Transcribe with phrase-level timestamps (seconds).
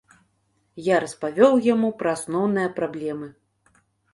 [0.85, 3.27] Я распавёў яму пра асноўныя праблемы.